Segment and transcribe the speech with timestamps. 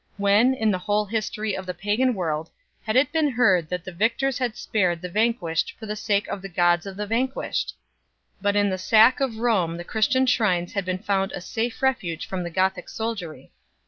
[0.17, 2.49] When, in the whole history of the pagan world,
[2.81, 6.27] had it been heard that the victors had spared the van quished for the sake
[6.27, 7.75] of the gods of the vanquished?
[8.41, 12.25] But in the sack of Rome the Christian shrines had been found a safe refuge
[12.25, 13.51] from the Gothic soldiery.